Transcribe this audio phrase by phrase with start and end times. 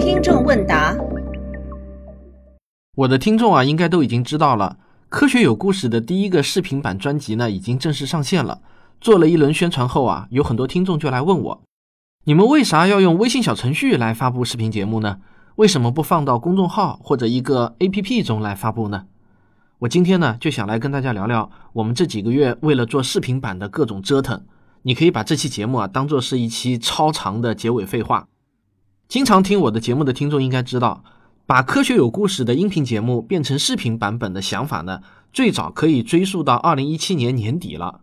[0.00, 0.96] 听众问答：
[2.96, 4.76] 我的听众啊，应该都已经知道了，
[5.08, 8.60] 科学有故事的第一个视频版专辑呢，已经正式上线了。
[9.00, 11.62] 做了一轮宣传后啊，有很多听众就来问我，
[12.24, 15.18] 你们为啥要用微信小程序来发布视频节目呢？
[15.54, 19.04] 为什么不放到公众号或者一个 APP 中来发布呢？
[19.80, 24.42] 我今天呢就想来跟大家聊聊我们这几个月为了做视频版的各种折腾。
[24.88, 28.26] 你可以把这期节目啊当做是一期超长的结尾废话。
[29.06, 31.04] 经常听我的节目的听众应该知道，
[31.44, 38.00] 把科学有故事的音频节目变成视频版本的想法呢，最早可以追溯到二零一七年年底了。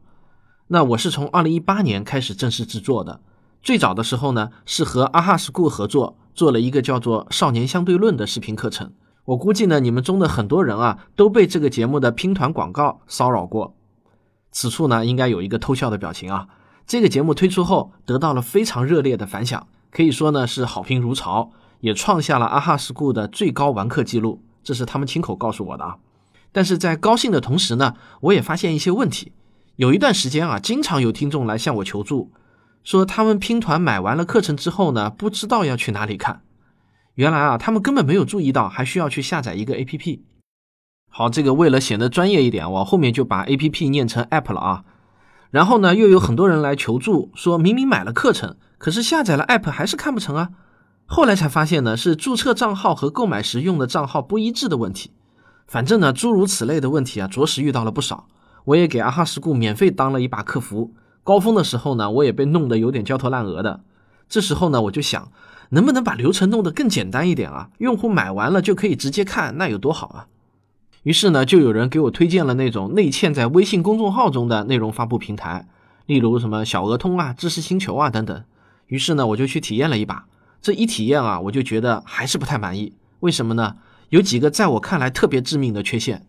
[0.67, 3.20] 那我是从二零一八年开始正式制作的。
[3.63, 8.94] 最早的时候呢，是和阿哈 school 合作做了一个叫做《少年相对论》的视频课程。
[9.25, 13.75] 我估计呢，你们中的很多人啊，都被这个节目的拼团广告骚扰过。
[14.52, 16.47] 此处呢，应该有一个偷笑的表情啊。
[16.88, 24.44] 这个节目推出后，得到了非常热烈的反响，可以说呢是好评如潮，也创下了阿哈 school 的最高完课记录。
[24.64, 25.97] 这是他们亲口告诉我的啊。
[26.52, 29.33] 但是在高兴的同时呢，我也发现一些问题。
[29.78, 32.31] 有一段时间啊，经常有听众来向我求助，
[32.83, 36.44] 说他们拼团买完了课程之后呢，不知道要去哪里看。
[37.16, 40.23] 原来啊，他们根本没有注意到，还需要去下载一个 A P P。
[41.09, 44.83] 好，这个为了显得专业一点，我后面就把 A P P 念成 App 了啊。
[45.51, 50.49] 然后呢，又有很多人来求助，说明明买了课程，可是下载了 App 还是看不成啊。
[51.05, 55.11] 后来才发现呢，是注册账号和购买时用的账号不一致的问题。
[55.67, 58.27] 反正呢，诸如此类的问题啊，着实遇到了不少。
[58.66, 63.81] 我也给阿哈实库免费当了一把客服，高峰的时候呢，我也被弄得有点焦头烂额的。
[64.27, 65.31] 这时候呢，我就想。
[65.69, 67.69] 能不能把流程弄得更简单一点啊？
[67.79, 70.27] 用户买完了就可以直接看，那有多好啊！
[71.06, 75.67] 于是呢，就有人给我推荐了那种内嵌在微信公众号中的内容发布平台，
[76.08, 78.44] 例如什么小鹅通啊、知识星球啊等等。
[78.88, 80.25] 于是呢，我就去体验了一把。
[80.64, 82.94] 这一体验啊，我就觉得还是不太满意。
[83.20, 83.75] 为什么呢？
[84.09, 86.25] 有几个在我看来特别致命的缺陷。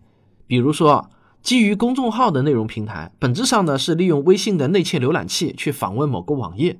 [0.47, 1.09] 比如说，
[1.43, 6.79] 基于公众号的内容平台，本质上呢是利用微信的内嵌浏览器去访问某个网页。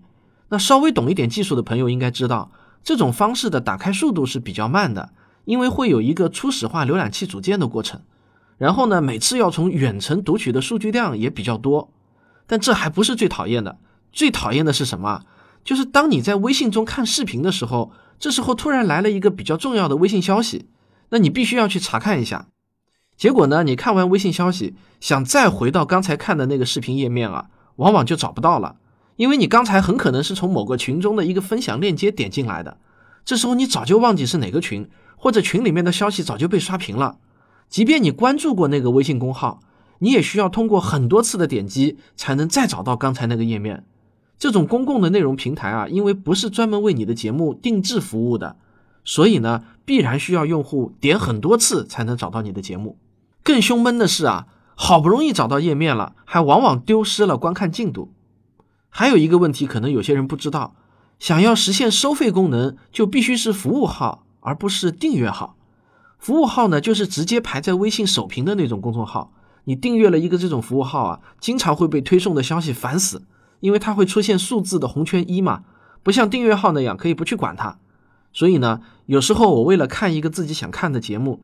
[0.51, 2.51] 那稍微懂一点技术的朋友应该知道，
[2.85, 5.09] 这种方式的打开速度是比较慢的，
[5.47, 8.03] 因为会有一个初始化浏览器组件的过程。
[8.59, 11.91] 然后呢，每次要从远程读取的数据量也比较多。
[12.47, 13.79] 但这还不是最讨厌的，
[14.13, 15.23] 最讨厌的是什么？
[15.65, 20.69] 就是当你在微信中看视频的时候，这时候突然来了一个比较重要的微信消息，
[21.09, 22.49] 那你必须要去查看一下。
[23.17, 27.47] 结果呢，你看完微信消息，想再回到刚才看的那个视频页面啊，
[27.77, 28.77] 往往就找不到了。
[29.17, 32.79] 因为你刚才很可能是从某个群中的一个分享链接点进来的，
[33.25, 37.19] 这时候你早就忘记是哪个群，或者群里面的消息早就被刷屏了。
[37.69, 39.61] 即便你关注过那个微信公号，
[39.99, 43.85] 你也需要通过很多次的点击才能再找到刚才那个页面。
[44.39, 48.57] 这种公共的内容平台啊，因为不是专门为你的节目定制服务的，
[49.03, 52.99] 所以呢，必然需要用户点很多次才能找到你的节目。
[53.43, 58.13] 更凶闷的是啊，好不容易找到页面了，还往往丢失了观看进度。
[58.91, 60.77] 还有一个问题，可能有些人不知道，
[61.19, 65.57] 想要实现收费功能，就必须是服务号，而不是订阅号。
[66.21, 69.33] 服务号呢，就是直接排在微信首屏的那种公众号。
[69.65, 73.25] 你订阅了一个这种服务号啊，经常会被推送的消息烦死，
[73.59, 75.65] 因为它会出现数字的红圈一嘛，
[76.05, 77.79] 不像订阅号那样可以不去管它。
[78.33, 81.41] 所以呢，有时候我为了看一个自己想看的节目，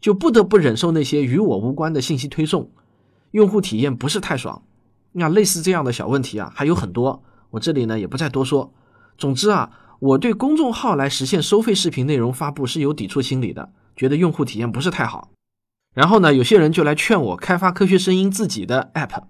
[0.00, 2.70] 就不得不忍受那些与我无关的信息推送，
[3.32, 4.62] 用户体验不是太爽。
[5.12, 8.72] 那类似这样的小问题啊，还有很多，我这里呢也不再多说。
[9.18, 15.30] 总之啊，我对公众号来实现收费视频内容发布是有抵触心理的，觉得用户体验不是太好。
[15.94, 19.22] 然后呢，有些人就来劝我开发科学声音自己的 app，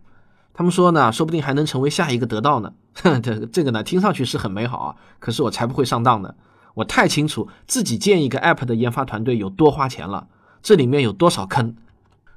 [0.52, 2.72] 他们说呢，说不定还能成为下一个得到呢。
[3.22, 6.34] 这这个呢，听上去是很美好啊，可是我才不会上当呢。
[6.74, 10.26] 我太清楚自己建一个 app 的研发团队有多花钱了，
[10.62, 11.76] 这里面有多少坑。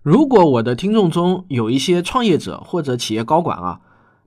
[0.03, 3.81] 如果我的听众中有一些创业者或者企业高管啊，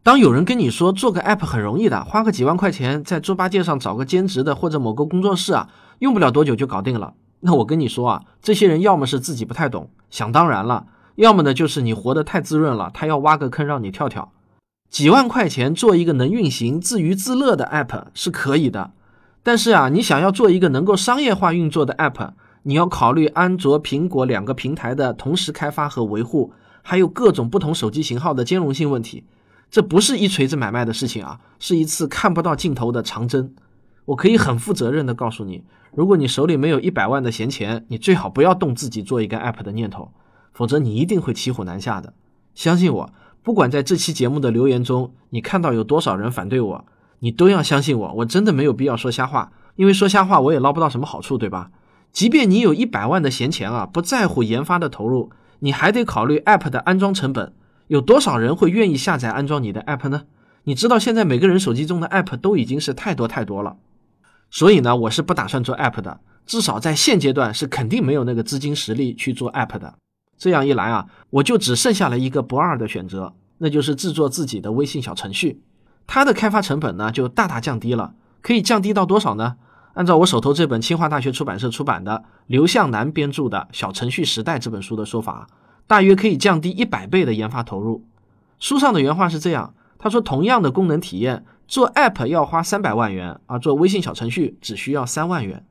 [0.04, 5.68] 当有人跟你说做个 app 很容易的，花个几万块钱在猪八戒上找个兼职的或者某个工作室啊，
[6.00, 14.32] 用不了多久就搞定了，那我跟你说啊，这些人要么是自己不太懂，想当然了，要么呢就是你活得太滋润了，他要挖个坑让你跳跳。
[14.90, 18.90] 几万块钱做一个能运行、自娱自乐的 app 是可以的，
[19.44, 22.30] 但是啊，你想要做一个能够商业化运作的 app。
[22.64, 29.24] 你要考虑安卓、苹果两个平台的同时开发和维护，还有各种不同手机型号的兼容性问题。
[29.72, 33.54] 这不是一锤子买卖的事情啊，是一次看不到尽头的长征。
[34.04, 35.64] 我可以很负责任的告诉你，
[35.94, 40.12] 如果你手里没有一百万的闲钱，你最好不要动自己做一个 app 的念头，
[40.52, 42.12] 否则你一定会骑虎难下的。
[42.54, 46.84] 相信我，不管在这期节目的留言中，你看到有多少人反对我，
[47.20, 51.70] 你都要相信我，我真的没有必要说瞎话，因为说瞎话我也捞不到什么好处，对吧？
[52.12, 55.30] 即便你有一百万的闲钱啊，不在乎研发的投入，
[55.60, 57.54] 你还得考虑 App 的安装成本。
[57.88, 60.22] 有多少人会愿意下载安装你的 App 呢？
[60.64, 63.76] 你知道现在每个人手机中的 App 都已经是太多太多了，
[64.50, 69.94] 所以呢，我是不打算做 App 的，至少在现阶段是肯定没有那个资金实力去做 App 的。
[70.38, 75.62] 这样一来啊，我就只剩下了一个不二的选择，那就是制作自己的微信小程序。
[76.06, 79.56] 它的开发成本呢就大大降低了，可以降低到多少呢？
[79.94, 85.46] 按照我手头这本清华大学出版社出版的刘向南编著的《小程序时代》这本书的说法，
[85.86, 88.04] 大约可以降低一百倍的研发投入。
[88.58, 95.64] 书上的原话是这样，他说：“同样的功能体验，做 App 要花三百万元，而做微信小程序只需要三万元。”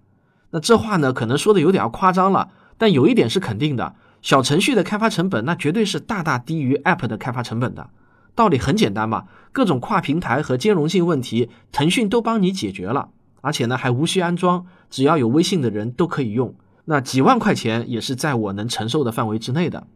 [0.51, 7.89] 那这话呢，可能说的有点夸张了，但有一点是肯定的：小程序的开发成本那绝对是大大低于 App 的开发成本的。
[8.35, 13.09] 道理很简单嘛，各种跨平台和兼容性问题，腾讯都帮你解决了。
[13.41, 16.53] 而且呢，还无需安装，只要有微信的人都可以用。
[16.85, 19.87] 那几万块钱也是在我能承受的范围之内的。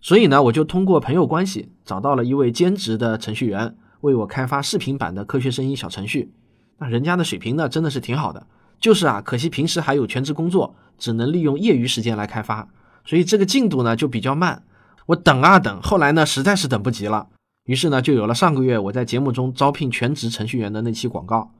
[0.00, 6.32] 所以呢，我就通过朋友关系找到了一位兼职的程序员，为我开发视频版的科学声音小程序。
[6.78, 8.46] 那人家的水平呢，真的是挺好的。
[8.80, 12.66] 就是啊，可惜平时还有全职工作，只能利用业余时间来开发，
[13.04, 14.62] 所以这个进度呢就比较慢。
[15.04, 17.28] 我等啊等，后来呢实在是等不及了，
[17.64, 21.52] 于是呢就有了上个月我在节目中招聘全职程序员的那期广告。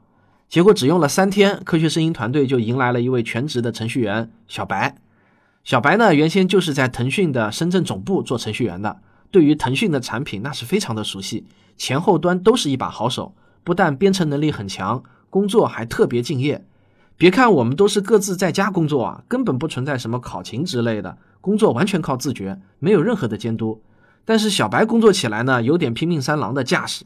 [0.48, 4.96] 结果只用了三天，科学声音团队就迎来了一位全职的程序员小白。
[5.62, 11.47] 小白呢，原先就是在腾讯的深圳总部做程序员的，对于腾讯的产品那是非常的熟悉，
[11.77, 13.35] 前后端都是一把好手。
[13.62, 16.65] 不但编程能力很强，工作还特别敬业。
[17.19, 23.83] 别看我们都是各自在家工作啊，根本不存在什么考勤之类的，工作完全靠自觉，没有任何的监督。
[24.25, 27.05] 但是小白工作起来呢，有点拼命三郎的架势。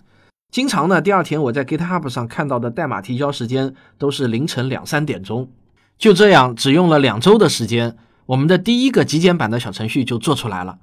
[0.52, 5.50] 经常呢，第二天我在 GitHub 上看到的代码提交时间都是凌晨两三点钟。
[5.98, 10.78] 就这样，只用了两周的时间，我们的第一个极简版的小程序就做出来了。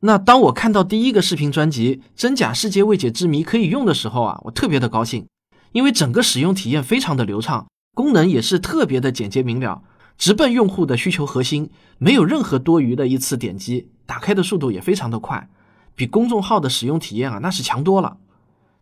[0.00, 5.26] 那当我看到第一个视频专辑《真假世界未解之谜》可以用的时候啊，我特别的高兴，
[5.72, 9.82] 因为整个使用体验非常的流畅，功能也是特别的简洁明了，
[10.16, 15.48] 直奔用户的需求核心，没有任何多余的一次点击，打开的速度也非常的快，
[15.94, 18.18] 比公众号的使用体验啊那是强多了。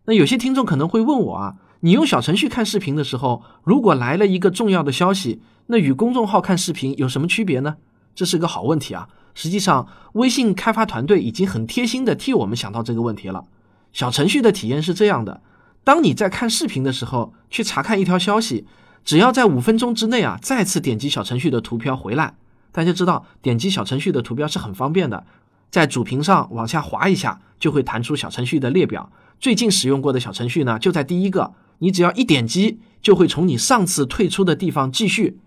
[0.05, 7.77] 那有些听众可能会问我啊，你用小程序看视频的时候，如果来了一个重要的消息，那与公众号看视频有什么区别呢？
[8.17, 9.07] 这是个好问题啊。
[9.35, 13.45] 实际上，微信开发团队已经很贴心的替我们想到这个问题了。
[13.93, 15.41] 小程序的体验是这样的：
[15.83, 18.65] 当你在看视频的时候，去查看一条消息，
[19.05, 22.33] 只要在五分钟之内啊，再次点击小程序的图标回来。
[22.71, 25.23] 大家知道，点击小程序的图标是很方便的，
[25.69, 29.11] 在主屏上往下滑一下，就会弹出小程序的列表。
[29.39, 31.53] 最近使用过的小程序呢，就在第一个。
[31.79, 35.37] 你只要一点击，就会从你上次退出的地方继续，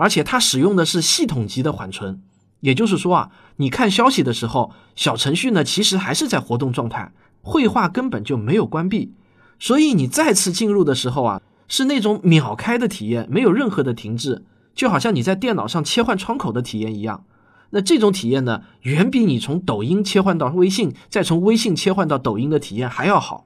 [0.00, 2.22] 而且它使用的是系统级的缓存，
[2.60, 7.12] 也就是说啊，你看消息的时候，小程序呢其实还是在活动状态，
[7.42, 9.12] 绘画根本就没有关闭。
[9.58, 14.42] 所以你再次进入的时候啊，是那种秒开的体验，没有任何的停滞，
[14.74, 17.24] 就好像你在电脑上切换窗口的体验一样。
[17.72, 23.44] 那这种体验呢，远比你从抖音切换到微信，再从微信切换到抖音的体验还要好。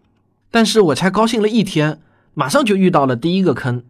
[0.52, 2.00] 但是我才高兴了一天，
[2.32, 3.82] 马上就遇到了第一个坑，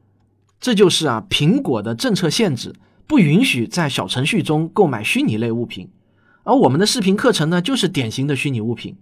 [0.65, 2.75] 这就是啊，苹果的政策限制
[3.06, 5.91] 不允许在小程序中购买虚拟类物品，
[6.43, 8.97] 而我们的视频课程呢，就是典型的虚拟物品。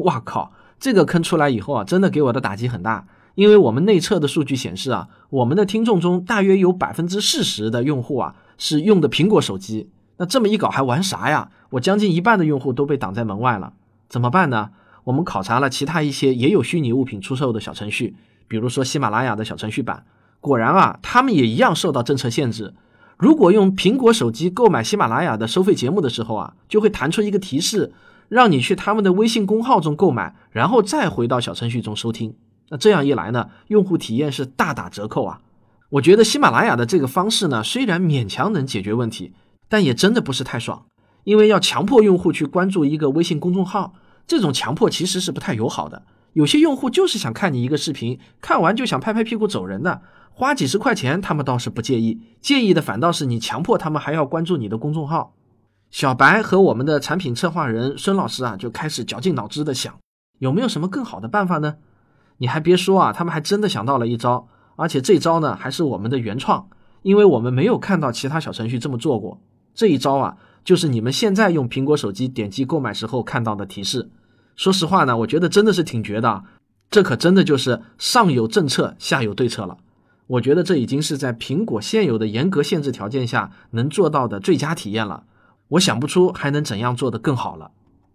[0.00, 9.88] 哇靠，这个坑出来以后啊，真的给我的打击很大，因为我们内测的数据显示啊，我们的听众中大约有百分之四十的用户啊是用的苹果手机。
[10.18, 11.50] 那这么一搞还玩啥呀？
[11.70, 13.72] 我将近一半的用户都被挡在门外了，
[14.10, 14.72] 怎么办呢？
[15.04, 18.14] 我们考察了其他一些也有虚拟物品出售的小程序，
[18.46, 20.04] 比如说喜马拉雅的小程序版，
[20.40, 22.74] 果然啊，他们也一样受到政策限制。
[23.16, 27.92] 如果用苹果手机购买喜马拉雅的收费节目的时候啊，就会弹出一个提示，
[28.28, 32.34] 让你去他们的微信公号中购买，然后再回到小程序中收听。
[32.68, 35.40] 那这样一来呢，用户体验是大打折扣啊。
[35.90, 39.32] 我觉得喜马拉雅的这个方式呢，虽然勉强能解决问题。
[39.68, 40.86] 但也真的不是太爽，
[41.24, 46.04] 因为要强迫用户去关注一个微信公众号，这种强迫其实是不太友好的。
[46.34, 50.02] 有些用户就是想看你一个视频，看完就想拍拍屁股走人的，
[50.38, 55.32] 花几十块钱他们倒是不介意，介意的反倒是你强迫他们还要关注你的公众号。
[55.90, 59.98] 小白和我们的产品策划人孙老师啊，就开始绞尽脑汁的想，
[60.38, 61.76] 有没有什么更好的办法呢？
[62.36, 66.68] 你还别说啊，他们还真的想到了一招，而且这招呢还是我们的原创，
[67.00, 69.40] 因为我们没有看到其他小程序这么做过。
[69.74, 74.10] 这一招啊，就是你们现在用苹果手机点击购买时候看到的提示。
[74.54, 76.44] 说实话呢，我觉得真的是挺绝的。
[76.90, 79.78] 这可真的就是上有政策，下有对策了。
[80.28, 85.22] 我觉得这已经是在苹果现有的严格限制条件下能做到的最佳体验了。
[85.68, 87.70] 我想不出还能怎样做得更好了。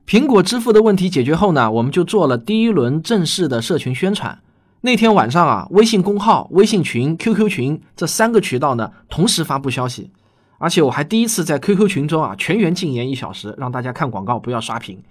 [0.06, 4.42] 苹果支付的问题解决后呢，我们就做了第一轮正式的社群宣传。
[4.82, 10.12] 那天晚上啊，微信公号、微信群、QQ 群这三个渠道呢同时发布消息，
[10.58, 15.02] 而且我还第一次在 QQ 群中啊全员禁言一小时，让大家看广告不要刷屏。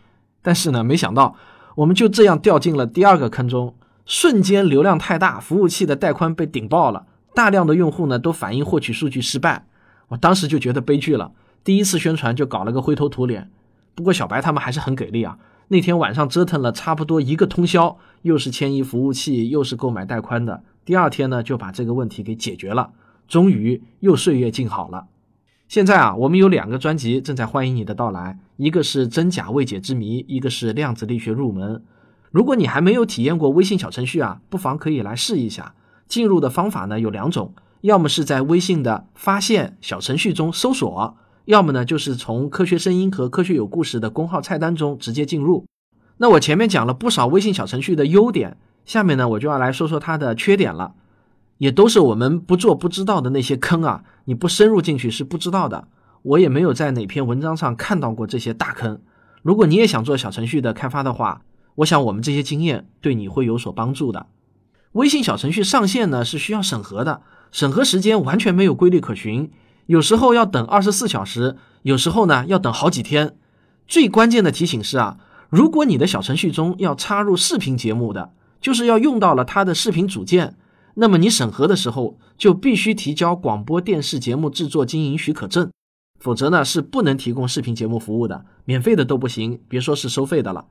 [0.42, 1.34] 但是呢，没想到
[1.76, 3.74] 我们就这样掉进了第二个坑中。
[4.10, 9.66] 瞬间流量太大，服务器的带宽被顶爆了，大量的用户呢都反映获取数据失败。
[10.08, 11.30] 我当时就觉得悲剧了，
[11.62, 13.52] 第一次宣传就搞了个灰头土脸。
[13.94, 15.38] 不过小白他们还是很给力啊，
[15.68, 20.64] 那天晚上折腾了差不多一个通宵，又是迁移服务器，又是购买带宽的。
[20.84, 22.90] 第二天呢就把这个问题给解决了，
[23.28, 25.06] 终于又岁月静好了。
[25.68, 31.84] 现在啊，我们有两个专辑正在欢迎你的到来，一个是真假未解之谜，一个是量子力学入门。
[32.30, 35.74] 如果你还没有体验过微信小程序啊，不妨可以来试一下。
[36.06, 45.66] 进入的方法呢有两种，要么是在微信的发现小程序中搜索，要么呢就是从科学声音和科学有故事的公号菜单中直接进入。
[46.18, 50.94] 那我前面讲了不少微信小程序的优点，下面呢我就要来说说它的缺点了，
[51.58, 55.88] 也都是我们不做不知道的那些坑啊，你不深入进去是不知道的。
[56.22, 59.00] 我也没有在哪篇文章上看到过这些大坑。
[59.42, 61.42] 如果你也想做小程序的开发的话，
[61.80, 64.26] 我想我们这些经验对你会有所帮助的。
[64.92, 67.22] 微信小程序上线呢是需要审核的，
[67.52, 69.50] 审核时间完全没有规律可循，
[69.86, 73.36] 有时候要等二十四小时，有时候呢要等好几天。
[73.86, 75.18] 最关键的提醒是啊，
[75.48, 80.56] 如果你的小程序中要插入视频节目的，就是要用到了它的视频组件，
[80.94, 85.70] 那么你审核的时候就必须提交广播电视节目制作经营许可证，
[86.18, 90.66] 否则呢是不能提供视频节目服务的，免费的都不行，别说是收费的了。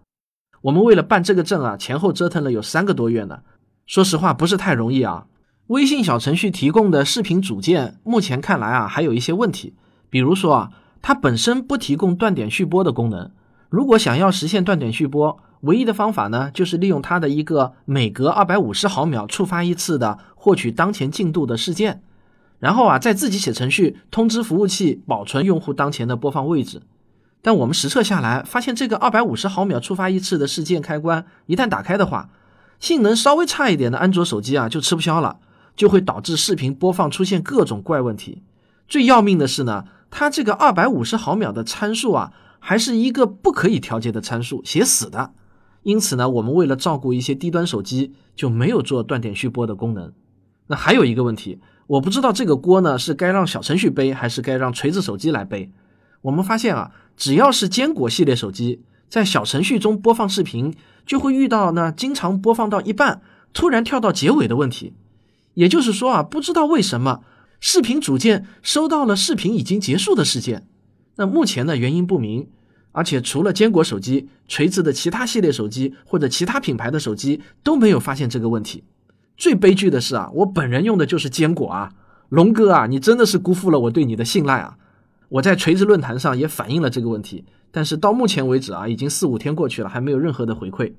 [0.62, 3.40] 我们为了办这个证啊，前后折腾了有三个多月呢。
[3.86, 5.26] 说实话，不是太容易啊。
[5.68, 9.76] 微信小程序提供的视频组件，目前看来啊，还有一些问题。
[10.10, 13.32] 比如说啊，它本身不提供断点续播的功能。
[13.70, 22.02] 如果想要实现断点续播，唯一的方法呢，就是利用它的一个每隔二百五十毫秒触发一次的获取当前进度的事件，
[22.58, 26.82] 然后啊，再自己写程序通知服务器保存用户当前的播放位置。
[27.42, 32.30] 但我们实测下来，发现这个二百五十毫秒触发一次的事件开关，一旦打开的话，
[32.82, 35.40] 性能稍微差一点的安卓手机啊就吃不消了，
[35.74, 38.44] 就会导致视频播放出现各种怪问题。
[38.90, 45.32] 最要命的是呢，它这个二百五十毫秒的参数啊，还是一个不可以调节的参数，写死的。
[45.84, 50.12] 因此呢，我们为了照顾一些低端手机，就没有做断点续播的功能。
[50.68, 55.72] 那还有一个问题，我不知道这个锅呢是该让小程序背，还是该让锤子手机来背。
[56.24, 56.92] 我们发现啊。
[57.20, 60.74] 只要是坚果系列手机，在小程序中播放视频，
[61.06, 63.22] 就会遇到呢经常播放到一半
[63.52, 64.94] 突然跳到结尾的问题。
[65.54, 67.20] 也就是说啊，不知道为什么
[67.60, 70.66] 视频组件收到了视频已经结束的事件。
[71.18, 72.48] 那目前呢原因不明，
[72.94, 78.86] 而且除了坚果手机，锤子的其他系列手机或者其他品牌的手机都没有发现这个问题。
[79.36, 81.92] 最悲剧的是啊，我本人用的就是坚果啊，
[82.30, 84.78] 龙哥啊，你真的是辜负了我对你的信赖啊。
[85.30, 90.94] 我在锤子论坛上也反映了这个问题，但是到目前为止啊，已经四五天过去了，还没有任何的回馈。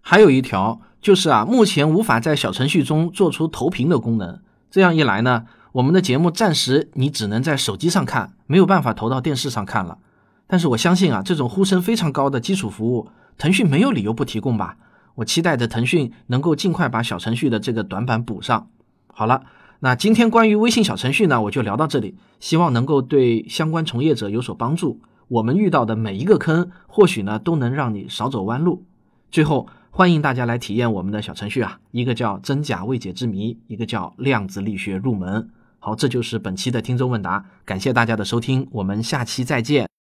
[0.00, 4.40] 还有一条就是啊，目前无法在小程序中做出投屏的功能。
[4.70, 9.98] 这样一来呢，我们的节目暂时你只能在手机上看，没有办法投到电视上看了。
[10.46, 14.76] 但是我相信啊，这种呼声非常高的基础服务，腾讯没有理由不提供吧？
[15.16, 18.68] 我期待着腾讯能够尽快把小程序的这个短板补上。
[19.08, 19.42] 好了。
[19.80, 25.00] 那今天关于微信小程序呢，我就聊到这里，希望能够对相关从业者有所帮助。
[25.28, 28.84] 我们遇到的每一个坑，或许呢都能让你少走弯路。
[29.30, 35.50] 最后，欢迎大家来体验我们的小程序啊，一个叫真假未解之谜，一个叫量子力学入门。
[35.78, 39.95] 好，这就是本期的听众问答，感谢大家的收听，我们下期再见。